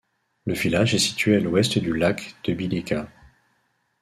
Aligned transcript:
Le 0.47 0.55
village 0.55 0.95
est 0.95 0.97
situé 0.97 1.35
à 1.35 1.39
l'ouest 1.39 1.77
du 1.77 1.93
lac 1.95 2.33
de 2.45 2.55
Bileća. 2.55 3.07